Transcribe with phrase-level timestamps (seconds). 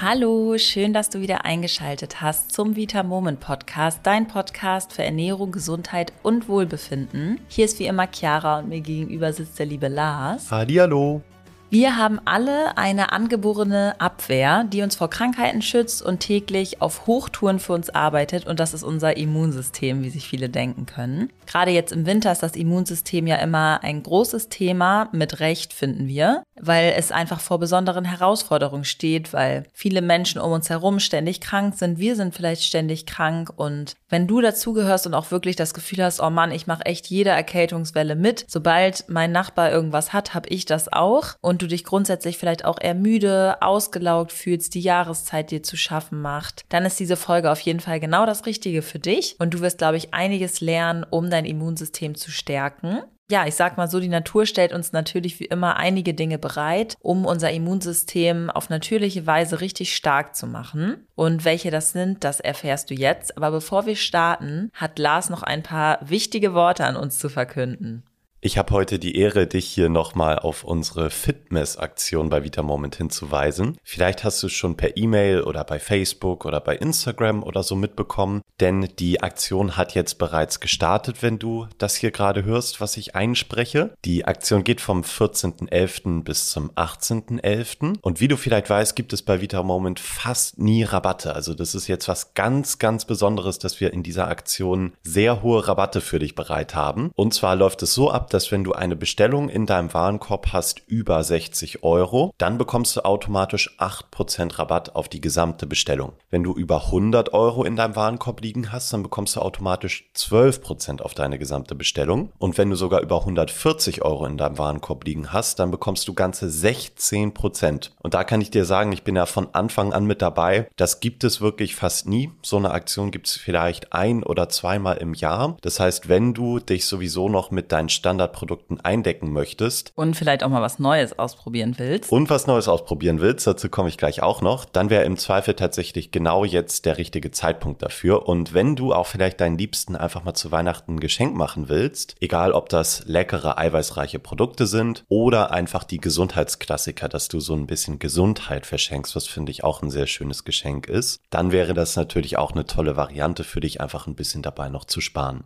[0.00, 5.50] Hallo, schön, dass du wieder eingeschaltet hast zum Vita Moment Podcast, dein Podcast für Ernährung,
[5.50, 7.40] Gesundheit und Wohlbefinden.
[7.48, 10.52] Hier ist wie immer Chiara und mir gegenüber sitzt der liebe Lars.
[10.52, 11.22] Hallihallo.
[11.70, 17.58] Wir haben alle eine angeborene Abwehr, die uns vor Krankheiten schützt und täglich auf Hochtouren
[17.58, 18.46] für uns arbeitet.
[18.46, 21.30] Und das ist unser Immunsystem, wie sich viele denken können.
[21.46, 26.08] Gerade jetzt im Winter ist das Immunsystem ja immer ein großes Thema, mit Recht finden
[26.08, 31.42] wir, weil es einfach vor besonderen Herausforderungen steht, weil viele Menschen um uns herum ständig
[31.42, 31.98] krank sind.
[31.98, 33.52] Wir sind vielleicht ständig krank.
[33.54, 37.08] Und wenn du dazugehörst und auch wirklich das Gefühl hast, oh Mann, ich mache echt
[37.08, 41.34] jede Erkältungswelle mit, sobald mein Nachbar irgendwas hat, habe ich das auch.
[41.42, 45.76] Und und du dich grundsätzlich vielleicht auch eher müde, ausgelaugt fühlst, die Jahreszeit dir zu
[45.76, 49.54] schaffen macht, dann ist diese Folge auf jeden Fall genau das Richtige für dich und
[49.54, 53.00] du wirst, glaube ich, einiges lernen, um dein Immunsystem zu stärken
[53.30, 56.96] ja, ich sag mal so, die Natur stellt uns natürlich wie immer einige Dinge bereit,
[57.00, 61.06] um unser Immunsystem auf natürliche Weise richtig stark zu machen.
[61.14, 63.36] Und welche das sind, das erfährst du jetzt.
[63.36, 68.02] Aber bevor wir starten, hat Lars noch ein paar wichtige Worte an uns zu verkünden.
[68.40, 73.76] Ich habe heute die Ehre, dich hier nochmal auf unsere Fitmess-Aktion bei Vita Moment hinzuweisen.
[73.82, 77.74] Vielleicht hast du es schon per E-Mail oder bei Facebook oder bei Instagram oder so
[77.74, 82.96] mitbekommen, denn die Aktion hat jetzt bereits gestartet, wenn du das hier gerade hörst, was
[82.96, 83.92] ich einspreche.
[84.04, 86.22] Die Aktion geht vom 14.11.
[86.22, 87.96] bis zum 18.11.
[88.02, 91.34] Und wie du vielleicht weißt, gibt es bei Vita Moment fast nie Rabatte.
[91.34, 95.66] Also das ist jetzt was ganz, ganz Besonderes, dass wir in dieser Aktion sehr hohe
[95.66, 97.10] Rabatte für dich bereit haben.
[97.16, 100.82] Und zwar läuft es so ab, dass wenn du eine Bestellung in deinem Warenkorb hast
[100.86, 106.12] über 60 Euro, dann bekommst du automatisch 8% Rabatt auf die gesamte Bestellung.
[106.30, 111.02] Wenn du über 100 Euro in deinem Warenkorb liegen hast, dann bekommst du automatisch 12%
[111.02, 112.30] auf deine gesamte Bestellung.
[112.38, 116.14] Und wenn du sogar über 140 Euro in deinem Warenkorb liegen hast, dann bekommst du
[116.14, 117.90] ganze 16%.
[118.02, 120.68] Und da kann ich dir sagen, ich bin ja von Anfang an mit dabei.
[120.76, 122.30] Das gibt es wirklich fast nie.
[122.42, 125.56] So eine Aktion gibt es vielleicht ein oder zweimal im Jahr.
[125.62, 129.92] Das heißt, wenn du dich sowieso noch mit deinen Standard Standardprodukten eindecken möchtest.
[129.94, 132.10] Und vielleicht auch mal was Neues ausprobieren willst.
[132.10, 135.54] Und was Neues ausprobieren willst, dazu komme ich gleich auch noch, dann wäre im Zweifel
[135.54, 138.28] tatsächlich genau jetzt der richtige Zeitpunkt dafür.
[138.28, 142.16] Und wenn du auch vielleicht deinen Liebsten einfach mal zu Weihnachten ein Geschenk machen willst,
[142.20, 147.68] egal ob das leckere, eiweißreiche Produkte sind oder einfach die Gesundheitsklassiker, dass du so ein
[147.68, 151.94] bisschen Gesundheit verschenkst, was finde ich auch ein sehr schönes Geschenk ist, dann wäre das
[151.94, 155.44] natürlich auch eine tolle Variante für dich, einfach ein bisschen dabei noch zu sparen.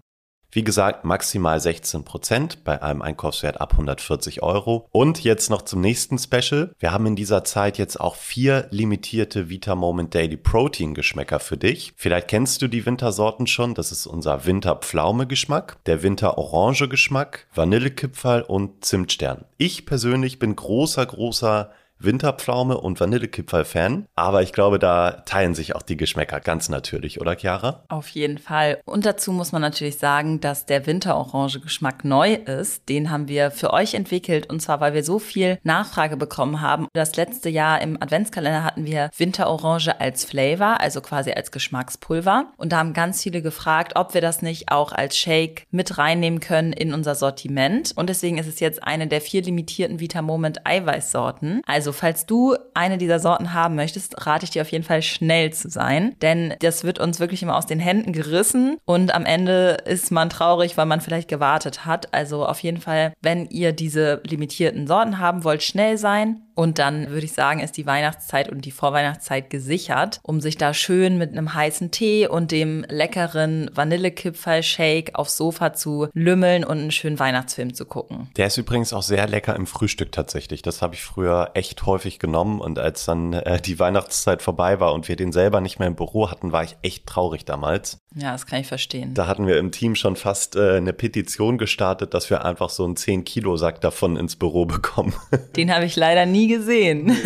[0.54, 4.86] Wie gesagt, maximal 16 Prozent bei einem Einkaufswert ab 140 Euro.
[4.92, 6.74] Und jetzt noch zum nächsten Special.
[6.78, 11.56] Wir haben in dieser Zeit jetzt auch vier limitierte Vita Moment Daily Protein Geschmäcker für
[11.56, 11.94] dich.
[11.96, 13.72] Vielleicht kennst du die Wintersorten schon.
[13.72, 19.46] Das ist unser Winterpflaume Geschmack, der Winter Orange Geschmack, Vanillekipferl und Zimtstern.
[19.56, 21.70] Ich persönlich bin großer, großer
[22.04, 24.06] Winterpflaume und Vanillekipferl-Fan.
[24.14, 27.84] Aber ich glaube, da teilen sich auch die Geschmäcker ganz natürlich, oder Chiara?
[27.88, 28.80] Auf jeden Fall.
[28.84, 32.88] Und dazu muss man natürlich sagen, dass der Winterorange-Geschmack neu ist.
[32.88, 36.88] Den haben wir für euch entwickelt und zwar, weil wir so viel Nachfrage bekommen haben.
[36.92, 42.52] Das letzte Jahr im Adventskalender hatten wir Winterorange als Flavor, also quasi als Geschmackspulver.
[42.56, 46.40] Und da haben ganz viele gefragt, ob wir das nicht auch als Shake mit reinnehmen
[46.40, 47.92] können in unser Sortiment.
[47.94, 51.62] Und deswegen ist es jetzt eine der vier limitierten Vita Moment Eiweißsorten.
[51.66, 55.52] Also falls du eine dieser Sorten haben möchtest, rate ich dir auf jeden Fall schnell
[55.52, 59.78] zu sein, denn das wird uns wirklich immer aus den Händen gerissen und am Ende
[59.84, 62.12] ist man traurig, weil man vielleicht gewartet hat.
[62.12, 66.42] Also auf jeden Fall, wenn ihr diese limitierten Sorten haben wollt, schnell sein.
[66.54, 70.74] Und dann würde ich sagen, ist die Weihnachtszeit und die Vorweihnachtszeit gesichert, um sich da
[70.74, 76.90] schön mit einem heißen Tee und dem leckeren Vanillekipferl-Shake aufs Sofa zu lümmeln und einen
[76.90, 78.30] schönen Weihnachtsfilm zu gucken.
[78.36, 80.62] Der ist übrigens auch sehr lecker im Frühstück tatsächlich.
[80.62, 84.92] Das habe ich früher echt häufig genommen und als dann äh, die Weihnachtszeit vorbei war
[84.92, 87.98] und wir den selber nicht mehr im Büro hatten, war ich echt traurig damals.
[88.14, 89.14] Ja, das kann ich verstehen.
[89.14, 92.84] Da hatten wir im Team schon fast äh, eine Petition gestartet, dass wir einfach so
[92.84, 95.14] einen 10-Kilo-Sack davon ins Büro bekommen.
[95.56, 97.16] Den habe ich leider nie gesehen.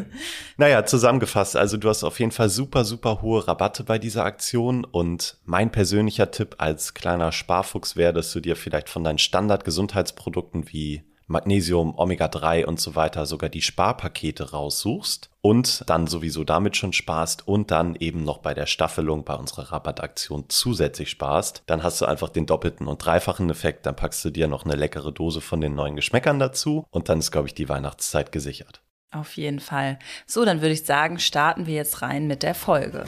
[0.56, 4.84] naja, zusammengefasst, also du hast auf jeden Fall super, super hohe Rabatte bei dieser Aktion
[4.84, 10.72] und mein persönlicher Tipp als kleiner Sparfuchs wäre, dass du dir vielleicht von deinen Standard-Gesundheitsprodukten
[10.72, 11.02] wie
[11.32, 17.48] Magnesium, Omega-3 und so weiter sogar die Sparpakete raussuchst und dann sowieso damit schon sparst
[17.48, 22.06] und dann eben noch bei der Staffelung bei unserer Rabattaktion zusätzlich sparst, dann hast du
[22.06, 25.60] einfach den doppelten und dreifachen Effekt, dann packst du dir noch eine leckere Dose von
[25.60, 28.82] den neuen Geschmäckern dazu und dann ist, glaube ich, die Weihnachtszeit gesichert.
[29.10, 29.98] Auf jeden Fall.
[30.26, 33.04] So, dann würde ich sagen, starten wir jetzt rein mit der Folge.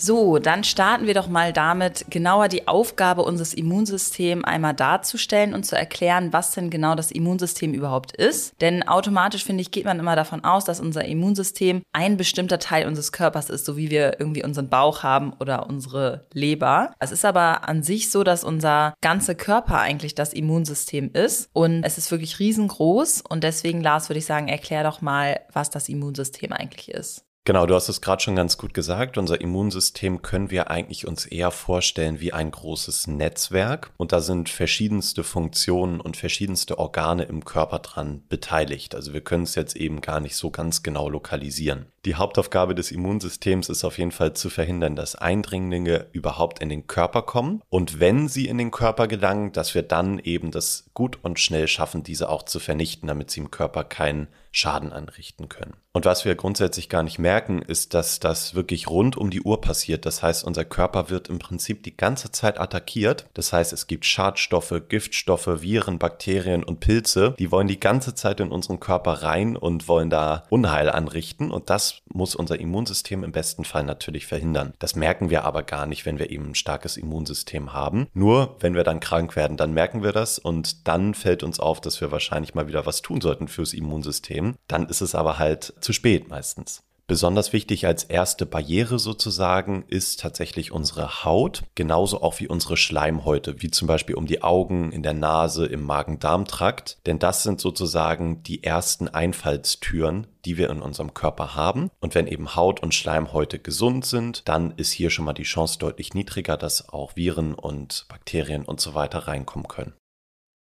[0.00, 5.66] So, dann starten wir doch mal damit, genauer die Aufgabe unseres Immunsystems einmal darzustellen und
[5.66, 8.54] zu erklären, was denn genau das Immunsystem überhaupt ist.
[8.60, 12.86] Denn automatisch, finde ich, geht man immer davon aus, dass unser Immunsystem ein bestimmter Teil
[12.86, 16.92] unseres Körpers ist, so wie wir irgendwie unseren Bauch haben oder unsere Leber.
[17.00, 21.82] Es ist aber an sich so, dass unser ganzer Körper eigentlich das Immunsystem ist und
[21.82, 25.88] es ist wirklich riesengroß und deswegen, Lars, würde ich sagen, erklär doch mal, was das
[25.88, 27.27] Immunsystem eigentlich ist.
[27.44, 29.16] Genau, du hast es gerade schon ganz gut gesagt.
[29.16, 33.90] Unser Immunsystem können wir eigentlich uns eher vorstellen wie ein großes Netzwerk.
[33.96, 38.94] Und da sind verschiedenste Funktionen und verschiedenste Organe im Körper dran beteiligt.
[38.94, 41.86] Also wir können es jetzt eben gar nicht so ganz genau lokalisieren.
[42.04, 46.86] Die Hauptaufgabe des Immunsystems ist auf jeden Fall zu verhindern, dass Eindringlinge überhaupt in den
[46.86, 47.62] Körper kommen.
[47.70, 51.66] Und wenn sie in den Körper gelangen, dass wir dann eben das gut und schnell
[51.66, 55.76] schaffen, diese auch zu vernichten, damit sie im Körper keinen Schaden anrichten können.
[55.92, 59.60] Und was wir grundsätzlich gar nicht merken, ist, dass das wirklich rund um die Uhr
[59.60, 60.06] passiert.
[60.06, 63.26] Das heißt, unser Körper wird im Prinzip die ganze Zeit attackiert.
[63.34, 68.38] Das heißt, es gibt Schadstoffe, Giftstoffe, Viren, Bakterien und Pilze, die wollen die ganze Zeit
[68.40, 71.50] in unseren Körper rein und wollen da Unheil anrichten.
[71.50, 74.74] Und das muss unser Immunsystem im besten Fall natürlich verhindern.
[74.78, 78.06] Das merken wir aber gar nicht, wenn wir eben ein starkes Immunsystem haben.
[78.12, 81.80] Nur wenn wir dann krank werden, dann merken wir das und dann fällt uns auf,
[81.80, 84.47] dass wir wahrscheinlich mal wieder was tun sollten fürs Immunsystem.
[84.66, 86.82] Dann ist es aber halt zu spät meistens.
[87.08, 93.62] Besonders wichtig als erste Barriere sozusagen ist tatsächlich unsere Haut, genauso auch wie unsere Schleimhäute,
[93.62, 96.98] wie zum Beispiel um die Augen, in der Nase, im Magen-Darm-Trakt.
[97.06, 101.90] Denn das sind sozusagen die ersten Einfallstüren, die wir in unserem Körper haben.
[102.00, 105.78] Und wenn eben Haut und Schleimhäute gesund sind, dann ist hier schon mal die Chance
[105.78, 109.94] deutlich niedriger, dass auch Viren und Bakterien und so weiter reinkommen können.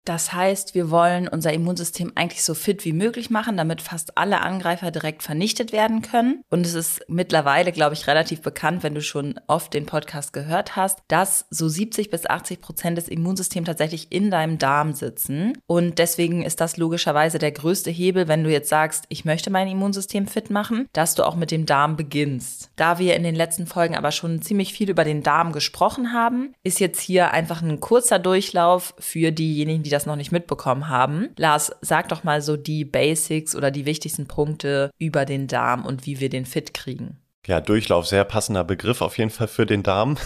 [0.08, 4.40] Das heißt, wir wollen unser Immunsystem eigentlich so fit wie möglich machen, damit fast alle
[4.40, 6.44] Angreifer direkt vernichtet werden können.
[6.50, 10.78] Und es ist mittlerweile, glaube ich, relativ bekannt, wenn du schon oft den Podcast gehört
[10.78, 15.58] hast, dass so 70 bis 80 Prozent des Immunsystems tatsächlich in deinem Darm sitzen.
[15.68, 19.68] Und deswegen ist das logischerweise der größte Hebel, wenn du jetzt sagst, ich möchte mein
[19.68, 22.70] Immunsystem fit machen, dass du auch mit dem Darm beginnst.
[22.78, 26.54] Da wir in den letzten Folgen aber schon ziemlich viel über den Darm gesprochen haben,
[26.64, 30.90] ist jetzt hier einfach ein kurzer Durchlauf für diejenigen, die das das noch nicht mitbekommen
[30.90, 31.30] haben.
[31.38, 36.06] Lars, sag doch mal so die Basics oder die wichtigsten Punkte über den Darm und
[36.06, 37.18] wie wir den fit kriegen.
[37.48, 40.18] Ja, Durchlauf, sehr passender Begriff auf jeden Fall für den Darm.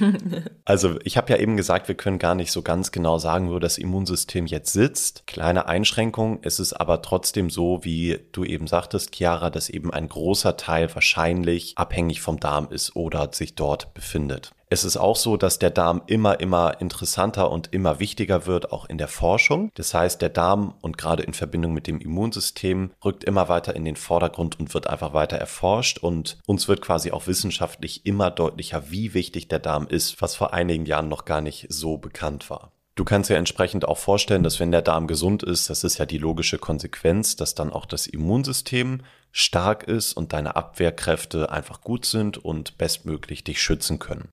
[0.66, 3.58] also ich habe ja eben gesagt, wir können gar nicht so ganz genau sagen, wo
[3.58, 5.26] das Immunsystem jetzt sitzt.
[5.26, 10.06] Kleine Einschränkung, es ist aber trotzdem so, wie du eben sagtest, Chiara, dass eben ein
[10.06, 14.50] großer Teil wahrscheinlich abhängig vom Darm ist oder sich dort befindet.
[14.68, 18.86] Es ist auch so, dass der Darm immer, immer interessanter und immer wichtiger wird, auch
[18.86, 19.70] in der Forschung.
[19.74, 23.84] Das heißt, der Darm und gerade in Verbindung mit dem Immunsystem rückt immer weiter in
[23.84, 25.98] den Vordergrund und wird einfach weiter erforscht.
[25.98, 30.52] Und uns wird quasi auch wissenschaftlich immer deutlicher, wie wichtig der Darm ist, was vor
[30.52, 32.72] einigen Jahren noch gar nicht so bekannt war.
[32.96, 36.06] Du kannst dir entsprechend auch vorstellen, dass wenn der Darm gesund ist, das ist ja
[36.06, 42.06] die logische Konsequenz, dass dann auch das Immunsystem stark ist und deine Abwehrkräfte einfach gut
[42.06, 44.30] sind und bestmöglich dich schützen können.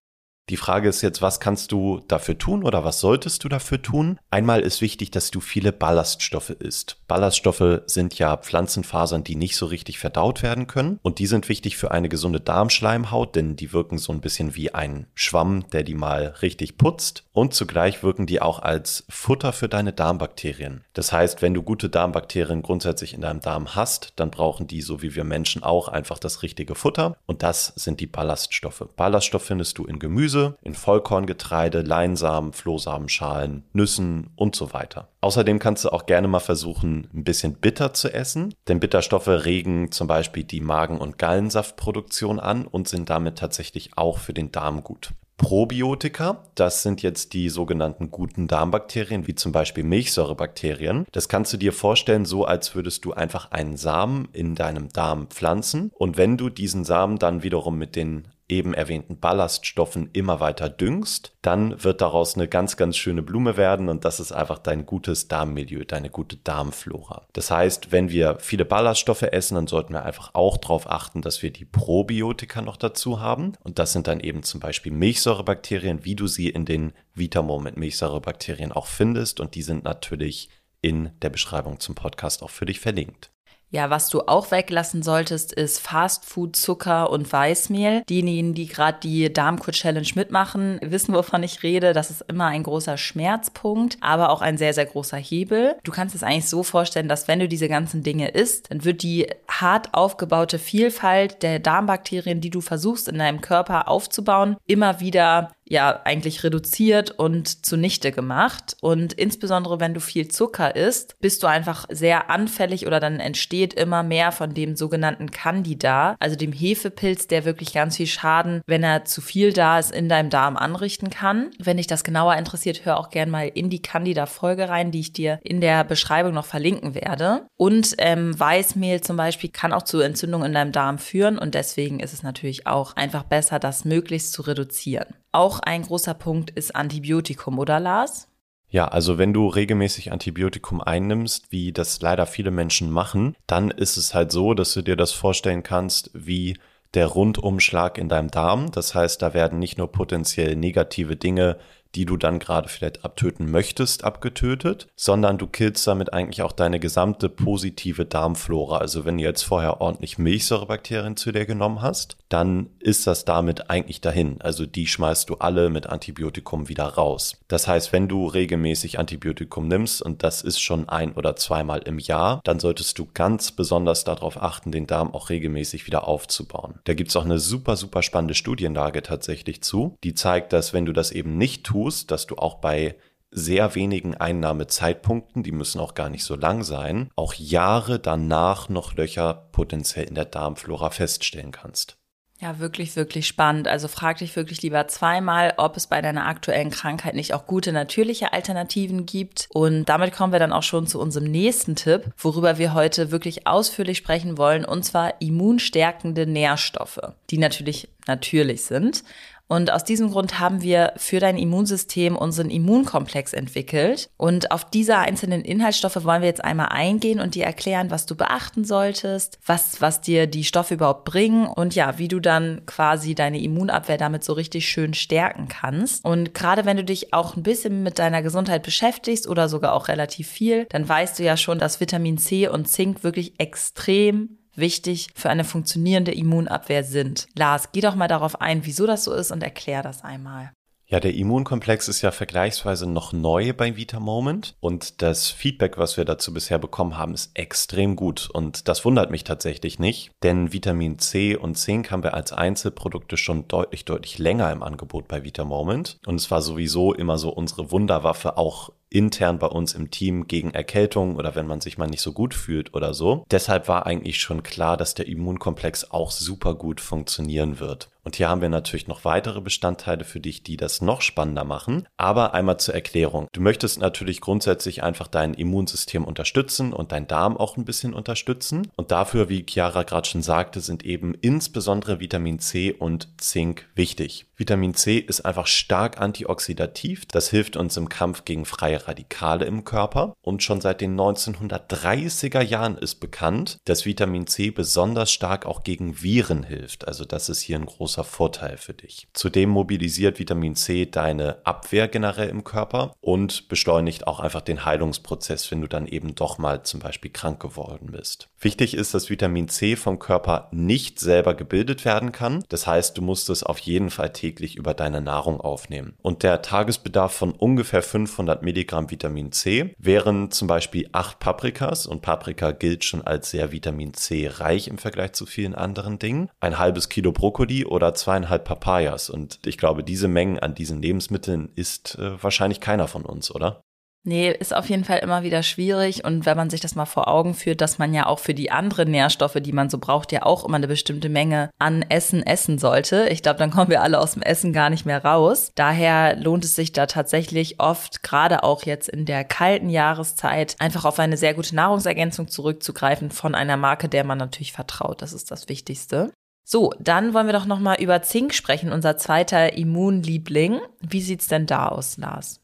[0.49, 4.19] Die Frage ist jetzt, was kannst du dafür tun oder was solltest du dafür tun?
[4.29, 6.97] Einmal ist wichtig, dass du viele Ballaststoffe isst.
[7.07, 11.77] Ballaststoffe sind ja Pflanzenfasern, die nicht so richtig verdaut werden können und die sind wichtig
[11.77, 15.95] für eine gesunde Darmschleimhaut, denn die wirken so ein bisschen wie ein Schwamm, der die
[15.95, 20.83] mal richtig putzt und zugleich wirken die auch als Futter für deine Darmbakterien.
[20.91, 25.01] Das heißt, wenn du gute Darmbakterien grundsätzlich in deinem Darm hast, dann brauchen die, so
[25.01, 28.89] wie wir Menschen auch, einfach das richtige Futter und das sind die Ballaststoffe.
[28.97, 35.09] Ballaststoff findest du in Gemüse, Gemüse, in Vollkorngetreide, Leinsamen, Flohsamenschalen, Nüssen und so weiter.
[35.21, 39.91] Außerdem kannst du auch gerne mal versuchen, ein bisschen bitter zu essen, denn Bitterstoffe regen
[39.91, 44.83] zum Beispiel die Magen- und Gallensaftproduktion an und sind damit tatsächlich auch für den Darm
[44.83, 45.11] gut.
[45.37, 51.05] Probiotika, das sind jetzt die sogenannten guten Darmbakterien, wie zum Beispiel Milchsäurebakterien.
[51.11, 55.27] Das kannst du dir vorstellen, so als würdest du einfach einen Samen in deinem Darm
[55.27, 55.91] pflanzen.
[55.95, 61.35] Und wenn du diesen Samen dann wiederum mit den eben erwähnten Ballaststoffen immer weiter düngst,
[61.41, 65.27] dann wird daraus eine ganz, ganz schöne Blume werden und das ist einfach dein gutes
[65.27, 67.27] Darmmilieu, deine gute Darmflora.
[67.33, 71.41] Das heißt, wenn wir viele Ballaststoffe essen, dann sollten wir einfach auch darauf achten, dass
[71.41, 76.15] wir die Probiotika noch dazu haben und das sind dann eben zum Beispiel Milchsäurebakterien, wie
[76.15, 80.49] du sie in den Vitamoment Milchsäurebakterien auch findest und die sind natürlich
[80.81, 83.32] in der Beschreibung zum Podcast auch für dich verlinkt.
[83.73, 88.03] Ja, was du auch weglassen solltest, ist Fastfood, Zucker und Weißmehl.
[88.07, 91.91] Diejenigen, die gerade die Darmkur-Challenge mitmachen, wissen, wovon ich rede.
[91.91, 95.75] Das ist immer ein großer Schmerzpunkt, aber auch ein sehr, sehr großer Hebel.
[95.83, 99.01] Du kannst es eigentlich so vorstellen, dass wenn du diese ganzen Dinge isst, dann wird
[99.01, 105.49] die hart aufgebaute Vielfalt der Darmbakterien, die du versuchst in deinem Körper aufzubauen, immer wieder
[105.65, 108.75] ja eigentlich reduziert und zunichte gemacht.
[108.81, 113.73] Und insbesondere wenn du viel Zucker isst, bist du einfach sehr anfällig oder dann entsteht
[113.73, 118.83] immer mehr von dem sogenannten Candida, also dem Hefepilz, der wirklich ganz viel Schaden, wenn
[118.83, 121.51] er zu viel da ist, in deinem Darm anrichten kann.
[121.59, 125.13] Wenn dich das genauer interessiert, hör auch gern mal in die Candida-Folge rein, die ich
[125.13, 127.47] dir in der Beschreibung noch verlinken werde.
[127.57, 131.99] Und ähm, Weißmehl zum Beispiel kann auch zu Entzündungen in deinem Darm führen und deswegen
[131.99, 135.05] ist es natürlich auch einfach besser, das möglichst zu reduzieren.
[135.33, 138.27] Auch ein großer Punkt ist Antibiotikum, oder Lars?
[138.69, 143.97] Ja, also wenn du regelmäßig Antibiotikum einnimmst, wie das leider viele Menschen machen, dann ist
[143.97, 146.57] es halt so, dass du dir das vorstellen kannst wie
[146.93, 148.69] der Rundumschlag in deinem Darm.
[148.69, 151.57] Das heißt, da werden nicht nur potenziell negative Dinge
[151.95, 156.79] die du dann gerade vielleicht abtöten möchtest, abgetötet, sondern du killst damit eigentlich auch deine
[156.79, 158.77] gesamte positive Darmflora.
[158.77, 163.69] Also wenn du jetzt vorher ordentlich Milchsäurebakterien zu dir genommen hast, dann ist das damit
[163.69, 164.41] eigentlich dahin.
[164.41, 167.37] Also die schmeißt du alle mit Antibiotikum wieder raus.
[167.47, 171.99] Das heißt, wenn du regelmäßig Antibiotikum nimmst, und das ist schon ein oder zweimal im
[171.99, 176.79] Jahr, dann solltest du ganz besonders darauf achten, den Darm auch regelmäßig wieder aufzubauen.
[176.85, 180.85] Da gibt es auch eine super, super spannende Studienlage tatsächlich zu, die zeigt, dass wenn
[180.85, 182.95] du das eben nicht tust, dass du auch bei
[183.29, 188.95] sehr wenigen Einnahmezeitpunkten, die müssen auch gar nicht so lang sein, auch Jahre danach noch
[188.95, 191.97] Löcher potenziell in der Darmflora feststellen kannst.
[192.43, 193.69] Ja, wirklich, wirklich spannend.
[193.69, 197.71] Also frag dich wirklich lieber zweimal, ob es bei deiner aktuellen Krankheit nicht auch gute
[197.71, 199.47] natürliche Alternativen gibt.
[199.53, 203.47] Und damit kommen wir dann auch schon zu unserem nächsten Tipp, worüber wir heute wirklich
[203.47, 209.03] ausführlich sprechen wollen, und zwar immunstärkende Nährstoffe, die natürlich natürlich sind.
[209.47, 214.09] Und aus diesem Grund haben wir für dein Immunsystem unseren Immunkomplex entwickelt.
[214.17, 218.15] Und auf diese einzelnen Inhaltsstoffe wollen wir jetzt einmal eingehen und dir erklären, was du
[218.15, 223.15] beachten solltest, was, was dir die Stoffe überhaupt bringen und ja, wie du dann quasi
[223.15, 226.03] deine Immunabwehr damit so richtig schön stärken kannst.
[226.05, 229.87] Und gerade wenn du dich auch ein bisschen mit deiner Gesundheit beschäftigst oder sogar auch
[229.87, 235.09] relativ viel, dann weißt du ja schon, dass Vitamin C und Zink wirklich extrem wichtig
[235.15, 237.27] für eine funktionierende Immunabwehr sind.
[237.35, 240.51] Lars, geh doch mal darauf ein, wieso das so ist und erklär das einmal.
[240.93, 245.97] Ja, der Immunkomplex ist ja vergleichsweise noch neu bei Vita Moment und das Feedback, was
[245.97, 250.53] wir dazu bisher bekommen haben, ist extrem gut und das wundert mich tatsächlich nicht, denn
[250.53, 255.23] Vitamin C und Zink haben wir als Einzelprodukte schon deutlich, deutlich länger im Angebot bei
[255.23, 259.89] Vita Moment und es war sowieso immer so unsere Wunderwaffe auch intern bei uns im
[259.89, 263.25] Team gegen Erkältung oder wenn man sich mal nicht so gut fühlt oder so.
[263.31, 267.89] Deshalb war eigentlich schon klar, dass der Immunkomplex auch super gut funktionieren wird.
[268.03, 271.87] Und hier haben wir natürlich noch weitere Bestandteile für dich, die das noch spannender machen.
[271.97, 273.27] Aber einmal zur Erklärung.
[273.31, 278.69] Du möchtest natürlich grundsätzlich einfach dein Immunsystem unterstützen und dein Darm auch ein bisschen unterstützen.
[278.75, 284.25] Und dafür, wie Chiara gerade schon sagte, sind eben insbesondere Vitamin C und Zink wichtig.
[284.43, 287.05] Vitamin C ist einfach stark antioxidativ.
[287.05, 290.17] Das hilft uns im Kampf gegen freie Radikale im Körper.
[290.21, 296.03] Und schon seit den 1930er Jahren ist bekannt, dass Vitamin C besonders stark auch gegen
[296.03, 296.89] Viren hilft.
[296.89, 299.07] Also das ist hier ein großer Vorteil für dich.
[299.13, 305.49] Zudem mobilisiert Vitamin C deine Abwehr generell im Körper und beschleunigt auch einfach den Heilungsprozess,
[305.51, 308.27] wenn du dann eben doch mal zum Beispiel krank geworden bist.
[308.41, 312.43] Wichtig ist, dass Vitamin C vom Körper nicht selber gebildet werden kann.
[312.49, 315.95] Das heißt, du musst es auf jeden Fall täglich über deine Nahrung aufnehmen.
[316.01, 322.01] Und der Tagesbedarf von ungefähr 500 Milligramm Vitamin C wären zum Beispiel 8 Paprikas und
[322.01, 326.29] Paprika gilt schon als sehr Vitamin C reich im Vergleich zu vielen anderen Dingen.
[326.39, 331.51] Ein halbes Kilo Brokkoli oder zweieinhalb Papayas und ich glaube, diese Mengen an diesen Lebensmitteln
[331.55, 333.63] isst äh, wahrscheinlich keiner von uns, oder?
[334.05, 336.03] Nee, ist auf jeden Fall immer wieder schwierig.
[336.03, 338.51] Und wenn man sich das mal vor Augen führt, dass man ja auch für die
[338.51, 342.59] anderen Nährstoffe, die man so braucht, ja auch immer eine bestimmte Menge an Essen essen
[342.59, 343.07] sollte.
[343.09, 345.53] Ich glaube, dann kommen wir alle aus dem Essen gar nicht mehr raus.
[345.55, 350.83] Daher lohnt es sich da tatsächlich oft, gerade auch jetzt in der kalten Jahreszeit, einfach
[350.83, 355.01] auf eine sehr gute Nahrungsergänzung zurückzugreifen von einer Marke, der man natürlich vertraut.
[355.01, 356.11] Das ist das Wichtigste.
[356.43, 360.59] So, dann wollen wir doch nochmal über Zink sprechen, unser zweiter Immunliebling.
[360.81, 362.42] Wie sieht's denn da aus, Lars?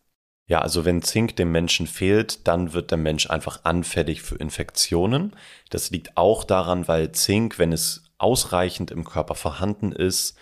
[0.49, 5.35] Ja, also wenn Zink dem Menschen fehlt, dann wird der Mensch einfach anfällig für Infektionen.
[5.69, 10.35] Das liegt auch daran, weil Zink, wenn es ausreichend im Körper vorhanden ist,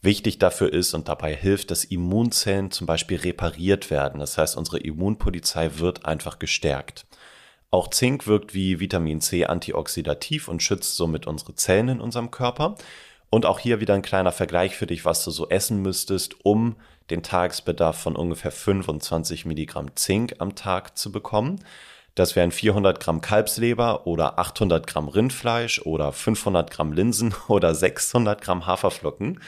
[0.00, 4.20] wichtig dafür ist und dabei hilft, dass Immunzellen zum Beispiel repariert werden.
[4.20, 7.04] Das heißt, unsere Immunpolizei wird einfach gestärkt.
[7.72, 12.76] Auch Zink wirkt wie Vitamin C antioxidativ und schützt somit unsere Zellen in unserem Körper.
[13.28, 16.76] Und auch hier wieder ein kleiner Vergleich für dich, was du so essen müsstest, um
[17.10, 21.64] den Tagesbedarf von ungefähr 25 Milligramm Zink am Tag zu bekommen.
[22.14, 28.40] Das wären 400 Gramm Kalbsleber oder 800 Gramm Rindfleisch oder 500 Gramm Linsen oder 600
[28.40, 29.40] Gramm Haferflocken.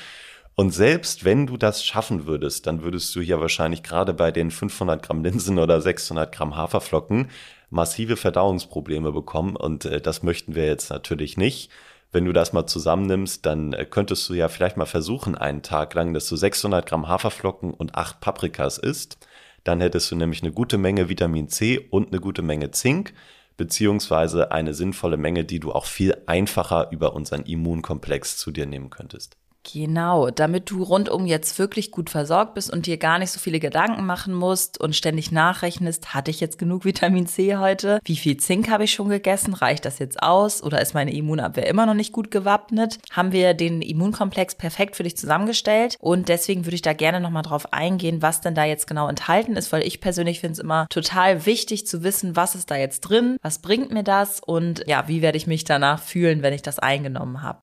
[0.55, 4.50] Und selbst wenn du das schaffen würdest, dann würdest du hier wahrscheinlich gerade bei den
[4.50, 7.31] 500 Gramm Linsen oder 600 Gramm Haferflocken
[7.71, 9.57] massive Verdauungsprobleme bekommen.
[9.57, 11.71] Und äh, das möchten wir jetzt natürlich nicht.
[12.12, 15.95] Wenn du das mal zusammennimmst, dann äh, könntest du ja vielleicht mal versuchen, einen Tag
[15.95, 19.19] lang, dass du 600 Gramm Haferflocken und 8 Paprikas isst.
[19.62, 23.12] Dann hättest du nämlich eine gute Menge Vitamin C und eine gute Menge Zink,
[23.57, 28.90] beziehungsweise eine sinnvolle Menge, die du auch viel einfacher über unseren Immunkomplex zu dir nehmen
[28.90, 29.37] könntest.
[29.62, 33.61] Genau, damit du rundum jetzt wirklich gut versorgt bist und dir gar nicht so viele
[33.61, 38.00] Gedanken machen musst und ständig nachrechnest, hatte ich jetzt genug Vitamin C heute?
[38.05, 39.52] Wie viel Zink habe ich schon gegessen?
[39.52, 40.62] Reicht das jetzt aus?
[40.62, 42.99] Oder ist meine Immunabwehr immer noch nicht gut gewappnet?
[43.11, 45.97] Haben wir den Immunkomplex perfekt für dich zusammengestellt?
[46.00, 49.57] Und deswegen würde ich da gerne nochmal drauf eingehen, was denn da jetzt genau enthalten
[49.57, 53.00] ist, weil ich persönlich finde es immer total wichtig zu wissen, was ist da jetzt
[53.00, 53.37] drin?
[53.43, 54.40] Was bringt mir das?
[54.40, 57.61] Und ja, wie werde ich mich danach fühlen, wenn ich das eingenommen habe?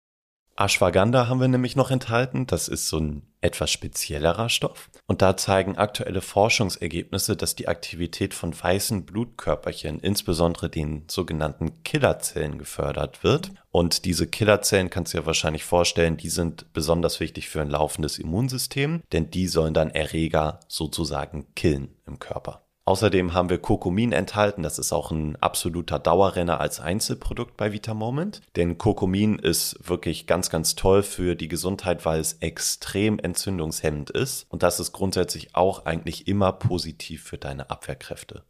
[0.60, 2.48] Ashwagandha haben wir nämlich noch enthalten.
[2.48, 4.90] Das ist so ein etwas speziellerer Stoff.
[5.06, 12.58] Und da zeigen aktuelle Forschungsergebnisse, dass die Aktivität von weißen Blutkörperchen, insbesondere den sogenannten Killerzellen,
[12.58, 13.52] gefördert wird.
[13.70, 18.18] Und diese Killerzellen kannst du dir wahrscheinlich vorstellen, die sind besonders wichtig für ein laufendes
[18.18, 22.67] Immunsystem, denn die sollen dann Erreger sozusagen killen im Körper.
[22.88, 24.64] Außerdem haben wir Kurkumin enthalten.
[24.64, 28.42] Das ist auch ein absoluter Dauerrenner als Einzelprodukt bei Vitamoment.
[28.56, 34.46] Denn Kurkumin ist wirklich ganz, ganz toll für die Gesundheit, weil es extrem entzündungshemmend ist.
[34.48, 38.44] Und das ist grundsätzlich auch eigentlich immer positiv für deine Abwehrkräfte.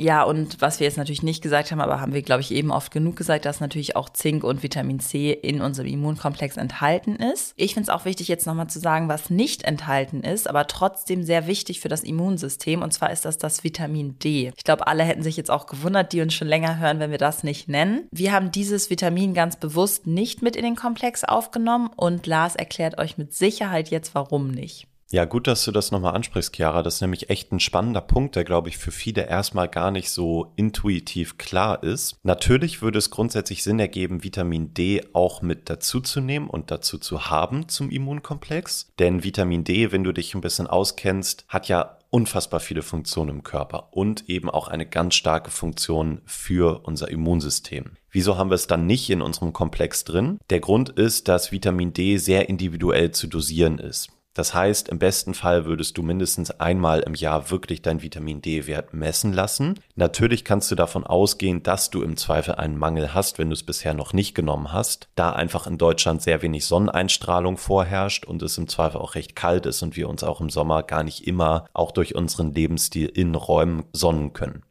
[0.00, 2.70] Ja, und was wir jetzt natürlich nicht gesagt haben, aber haben wir, glaube ich, eben
[2.70, 7.52] oft genug gesagt, dass natürlich auch Zink und Vitamin C in unserem Immunkomplex enthalten ist.
[7.56, 11.22] Ich finde es auch wichtig, jetzt nochmal zu sagen, was nicht enthalten ist, aber trotzdem
[11.22, 12.80] sehr wichtig für das Immunsystem.
[12.80, 14.54] Und zwar ist das das Vitamin D.
[14.56, 17.18] Ich glaube, alle hätten sich jetzt auch gewundert, die uns schon länger hören, wenn wir
[17.18, 18.08] das nicht nennen.
[18.10, 22.96] Wir haben dieses Vitamin ganz bewusst nicht mit in den Komplex aufgenommen und Lars erklärt
[22.96, 24.86] euch mit Sicherheit jetzt, warum nicht.
[25.12, 26.84] Ja, gut, dass du das nochmal ansprichst, Chiara.
[26.84, 30.08] Das ist nämlich echt ein spannender Punkt, der, glaube ich, für viele erstmal gar nicht
[30.08, 32.16] so intuitiv klar ist.
[32.22, 37.68] Natürlich würde es grundsätzlich Sinn ergeben, Vitamin D auch mit dazuzunehmen und dazu zu haben
[37.68, 38.92] zum Immunkomplex.
[39.00, 43.42] Denn Vitamin D, wenn du dich ein bisschen auskennst, hat ja unfassbar viele Funktionen im
[43.42, 47.96] Körper und eben auch eine ganz starke Funktion für unser Immunsystem.
[48.12, 50.38] Wieso haben wir es dann nicht in unserem Komplex drin?
[50.50, 54.10] Der Grund ist, dass Vitamin D sehr individuell zu dosieren ist.
[54.34, 58.94] Das heißt, im besten Fall würdest du mindestens einmal im Jahr wirklich dein Vitamin D-Wert
[58.94, 59.80] messen lassen.
[59.96, 63.64] Natürlich kannst du davon ausgehen, dass du im Zweifel einen Mangel hast, wenn du es
[63.64, 68.56] bisher noch nicht genommen hast, da einfach in Deutschland sehr wenig Sonneneinstrahlung vorherrscht und es
[68.56, 71.66] im Zweifel auch recht kalt ist und wir uns auch im Sommer gar nicht immer
[71.72, 74.62] auch durch unseren Lebensstil in Räumen sonnen können.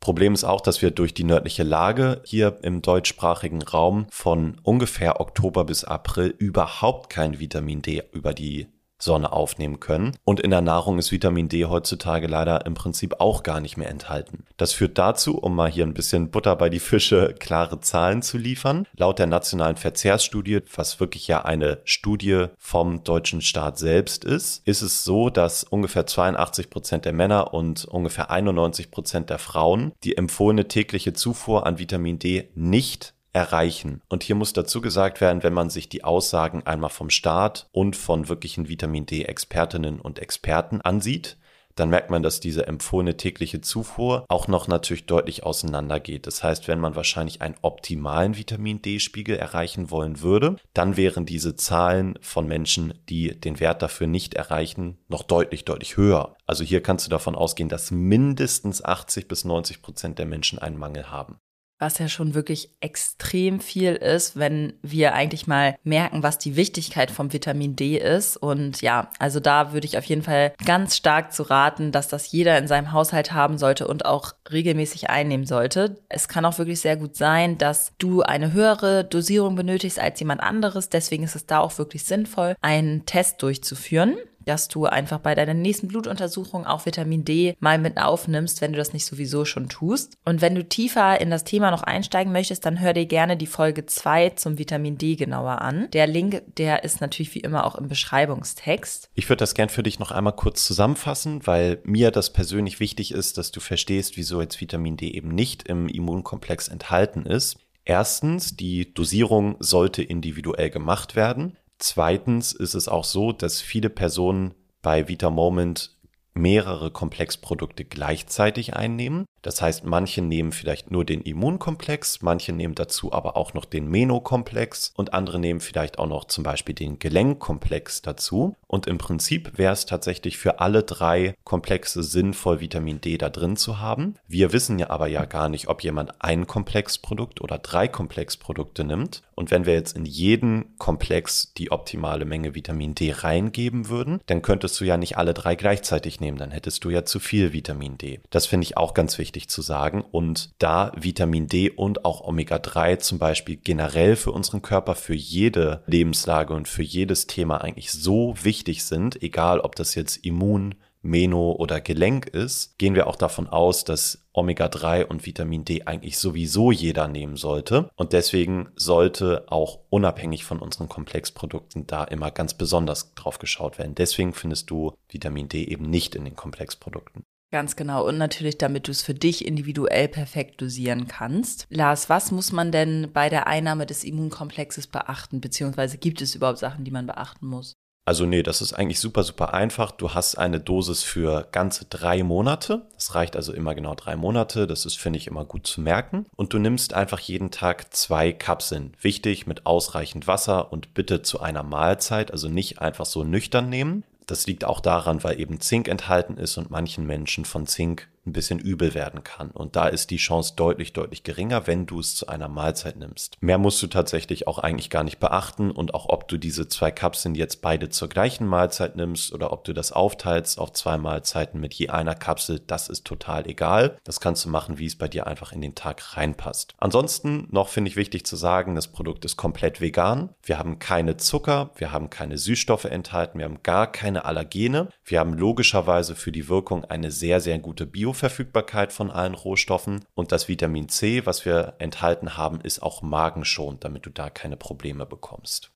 [0.00, 5.20] Problem ist auch, dass wir durch die nördliche Lage hier im deutschsprachigen Raum von ungefähr
[5.20, 8.66] Oktober bis April überhaupt kein Vitamin D über die
[9.02, 10.16] Sonne aufnehmen können.
[10.24, 13.90] Und in der Nahrung ist Vitamin D heutzutage leider im Prinzip auch gar nicht mehr
[13.90, 14.44] enthalten.
[14.56, 18.38] Das führt dazu, um mal hier ein bisschen Butter bei die Fische klare Zahlen zu
[18.38, 18.86] liefern.
[18.96, 24.82] Laut der nationalen Verzehrsstudie, was wirklich ja eine Studie vom deutschen Staat selbst ist, ist
[24.82, 30.16] es so, dass ungefähr 82 Prozent der Männer und ungefähr 91 Prozent der Frauen die
[30.16, 34.02] empfohlene tägliche Zufuhr an Vitamin D nicht erreichen.
[34.08, 37.96] Und hier muss dazu gesagt werden, wenn man sich die Aussagen einmal vom Staat und
[37.96, 41.38] von wirklichen Vitamin D-Expertinnen und Experten ansieht,
[41.74, 46.26] dann merkt man, dass diese empfohlene tägliche Zufuhr auch noch natürlich deutlich auseinander geht.
[46.26, 51.56] Das heißt, wenn man wahrscheinlich einen optimalen Vitamin D-Spiegel erreichen wollen würde, dann wären diese
[51.56, 56.36] Zahlen von Menschen, die den Wert dafür nicht erreichen, noch deutlich, deutlich höher.
[56.46, 60.78] Also hier kannst du davon ausgehen, dass mindestens 80 bis 90 Prozent der Menschen einen
[60.78, 61.38] Mangel haben
[61.82, 67.10] was ja schon wirklich extrem viel ist, wenn wir eigentlich mal merken, was die Wichtigkeit
[67.10, 68.36] vom Vitamin D ist.
[68.36, 72.30] Und ja, also da würde ich auf jeden Fall ganz stark zu raten, dass das
[72.30, 75.96] jeder in seinem Haushalt haben sollte und auch regelmäßig einnehmen sollte.
[76.08, 80.40] Es kann auch wirklich sehr gut sein, dass du eine höhere Dosierung benötigst als jemand
[80.40, 80.88] anderes.
[80.88, 84.16] Deswegen ist es da auch wirklich sinnvoll, einen Test durchzuführen.
[84.44, 88.78] Dass du einfach bei deiner nächsten Blutuntersuchung auch Vitamin D mal mit aufnimmst, wenn du
[88.78, 90.16] das nicht sowieso schon tust.
[90.24, 93.46] Und wenn du tiefer in das Thema noch einsteigen möchtest, dann hör dir gerne die
[93.46, 95.88] Folge 2 zum Vitamin D genauer an.
[95.92, 99.10] Der Link, der ist natürlich wie immer auch im Beschreibungstext.
[99.14, 103.12] Ich würde das gern für dich noch einmal kurz zusammenfassen, weil mir das persönlich wichtig
[103.12, 107.58] ist, dass du verstehst, wieso jetzt Vitamin D eben nicht im Immunkomplex enthalten ist.
[107.84, 111.56] Erstens, die Dosierung sollte individuell gemacht werden.
[111.82, 115.96] Zweitens ist es auch so, dass viele Personen bei Vita Moment
[116.32, 119.26] mehrere Komplexprodukte gleichzeitig einnehmen.
[119.42, 123.88] Das heißt, manche nehmen vielleicht nur den Immunkomplex, manche nehmen dazu aber auch noch den
[123.88, 128.54] Menokomplex und andere nehmen vielleicht auch noch zum Beispiel den Gelenkkomplex dazu.
[128.68, 133.56] Und im Prinzip wäre es tatsächlich für alle drei Komplexe sinnvoll, Vitamin D da drin
[133.56, 134.14] zu haben.
[134.28, 139.22] Wir wissen ja aber ja gar nicht, ob jemand ein Komplexprodukt oder drei Komplexprodukte nimmt.
[139.42, 144.40] Und wenn wir jetzt in jeden Komplex die optimale Menge Vitamin D reingeben würden, dann
[144.40, 146.38] könntest du ja nicht alle drei gleichzeitig nehmen.
[146.38, 148.20] Dann hättest du ja zu viel Vitamin D.
[148.30, 150.00] Das finde ich auch ganz wichtig zu sagen.
[150.00, 155.82] Und da Vitamin D und auch Omega-3 zum Beispiel generell für unseren Körper, für jede
[155.88, 161.52] Lebenslage und für jedes Thema eigentlich so wichtig sind, egal ob das jetzt Immun, Meno
[161.52, 166.72] oder Gelenk ist, gehen wir auch davon aus, dass Omega-3 und Vitamin D eigentlich sowieso
[166.72, 167.90] jeder nehmen sollte.
[167.96, 173.94] Und deswegen sollte auch unabhängig von unseren Komplexprodukten da immer ganz besonders drauf geschaut werden.
[173.94, 177.24] Deswegen findest du Vitamin D eben nicht in den Komplexprodukten.
[177.52, 178.08] Ganz genau.
[178.08, 181.66] Und natürlich, damit du es für dich individuell perfekt dosieren kannst.
[181.68, 185.42] Lars, was muss man denn bei der Einnahme des Immunkomplexes beachten?
[185.42, 187.74] Beziehungsweise gibt es überhaupt Sachen, die man beachten muss?
[188.04, 189.92] Also nee, das ist eigentlich super, super einfach.
[189.92, 192.86] Du hast eine Dosis für ganze drei Monate.
[192.94, 194.66] Das reicht also immer genau drei Monate.
[194.66, 196.26] Das ist, finde ich, immer gut zu merken.
[196.34, 198.94] Und du nimmst einfach jeden Tag zwei Kapseln.
[199.00, 202.32] Wichtig mit ausreichend Wasser und bitte zu einer Mahlzeit.
[202.32, 204.02] Also nicht einfach so nüchtern nehmen.
[204.26, 208.32] Das liegt auch daran, weil eben Zink enthalten ist und manchen Menschen von Zink ein
[208.32, 209.50] bisschen übel werden kann.
[209.50, 213.36] Und da ist die Chance deutlich, deutlich geringer, wenn du es zu einer Mahlzeit nimmst.
[213.40, 216.92] Mehr musst du tatsächlich auch eigentlich gar nicht beachten und auch ob du diese zwei
[216.92, 221.60] Kapseln jetzt beide zur gleichen Mahlzeit nimmst oder ob du das aufteilst auf zwei Mahlzeiten
[221.60, 223.98] mit je einer Kapsel, das ist total egal.
[224.04, 226.74] Das kannst du machen, wie es bei dir einfach in den Tag reinpasst.
[226.78, 230.30] Ansonsten noch finde ich wichtig zu sagen, das Produkt ist komplett vegan.
[230.44, 234.88] Wir haben keine Zucker, wir haben keine Süßstoffe enthalten, wir haben gar keine Allergene.
[235.04, 240.04] Wir haben logischerweise für die Wirkung eine sehr, sehr gute Bio Bioverfügbarkeit von allen Rohstoffen
[240.14, 244.58] und das Vitamin C, was wir enthalten haben, ist auch magenschonend, damit du da keine
[244.58, 245.72] Probleme bekommst.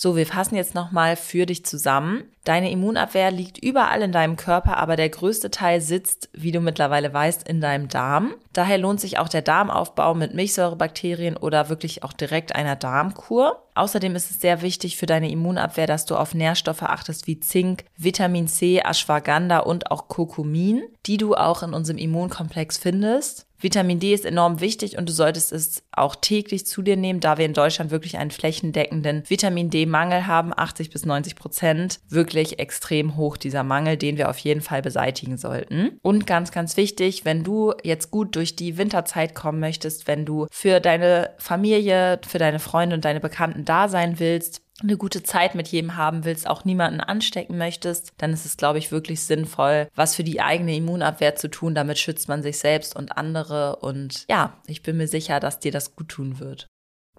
[0.00, 2.22] So, wir fassen jetzt nochmal für dich zusammen.
[2.44, 7.12] Deine Immunabwehr liegt überall in deinem Körper, aber der größte Teil sitzt, wie du mittlerweile
[7.12, 8.36] weißt, in deinem Darm.
[8.52, 13.60] Daher lohnt sich auch der Darmaufbau mit Milchsäurebakterien oder wirklich auch direkt einer Darmkur.
[13.74, 17.84] Außerdem ist es sehr wichtig für deine Immunabwehr, dass du auf Nährstoffe achtest wie Zink,
[17.96, 23.47] Vitamin C, Ashwagandha und auch Kurkumin, die du auch in unserem Immunkomplex findest.
[23.60, 27.38] Vitamin D ist enorm wichtig und du solltest es auch täglich zu dir nehmen, da
[27.38, 32.00] wir in Deutschland wirklich einen flächendeckenden Vitamin D-Mangel haben, 80 bis 90 Prozent.
[32.08, 35.98] Wirklich extrem hoch dieser Mangel, den wir auf jeden Fall beseitigen sollten.
[36.02, 40.46] Und ganz, ganz wichtig, wenn du jetzt gut durch die Winterzeit kommen möchtest, wenn du
[40.50, 45.54] für deine Familie, für deine Freunde und deine Bekannten da sein willst, eine gute Zeit
[45.54, 49.88] mit jedem haben willst, auch niemanden anstecken möchtest, dann ist es, glaube ich, wirklich sinnvoll,
[49.94, 51.74] was für die eigene Immunabwehr zu tun.
[51.74, 53.76] Damit schützt man sich selbst und andere.
[53.76, 56.68] Und ja, ich bin mir sicher, dass dir das gut tun wird.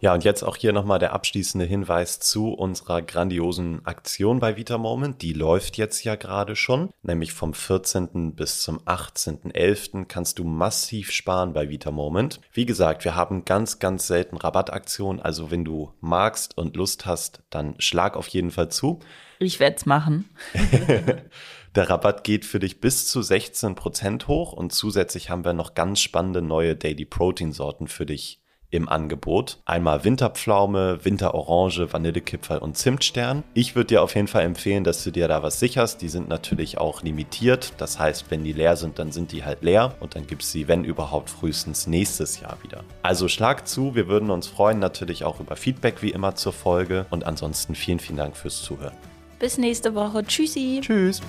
[0.01, 4.77] Ja, und jetzt auch hier nochmal der abschließende Hinweis zu unserer grandiosen Aktion bei Vita
[4.77, 5.21] Moment.
[5.21, 8.33] Die läuft jetzt ja gerade schon, nämlich vom 14.
[8.33, 10.05] bis zum 18.11.
[10.05, 12.39] kannst du massiv sparen bei Vita Moment.
[12.53, 17.43] Wie gesagt, wir haben ganz, ganz selten Rabattaktionen, also wenn du magst und Lust hast,
[17.49, 18.99] dann schlag auf jeden Fall zu.
[19.39, 20.29] Ich werde es machen.
[21.75, 25.99] Der Rabatt geht für dich bis zu 16% hoch und zusätzlich haben wir noch ganz
[25.99, 29.59] spannende neue Daily Protein Sorten für dich im Angebot.
[29.65, 33.43] Einmal Winterpflaume, Winterorange, Vanillekipferl und Zimtstern.
[33.53, 36.01] Ich würde dir auf jeden Fall empfehlen, dass du dir da was sicherst.
[36.01, 37.73] Die sind natürlich auch limitiert.
[37.77, 40.51] Das heißt, wenn die leer sind, dann sind die halt leer und dann gibt es
[40.51, 42.83] sie, wenn überhaupt, frühestens nächstes Jahr wieder.
[43.01, 47.05] Also schlag zu, wir würden uns freuen natürlich auch über Feedback wie immer zur Folge
[47.09, 48.95] und ansonsten vielen, vielen Dank fürs Zuhören.
[49.39, 50.23] Bis nächste Woche.
[50.23, 50.79] Tschüssi.
[50.81, 51.21] Tschüss.